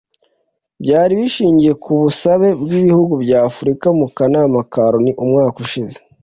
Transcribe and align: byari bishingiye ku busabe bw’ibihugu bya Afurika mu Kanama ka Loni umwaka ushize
byari 0.83 1.11
bishingiye 1.19 1.73
ku 1.83 1.91
busabe 2.01 2.47
bw’ibihugu 2.61 3.13
bya 3.23 3.39
Afurika 3.49 3.87
mu 3.99 4.07
Kanama 4.17 4.59
ka 4.71 4.83
Loni 4.91 5.11
umwaka 5.23 5.57
ushize 5.65 5.97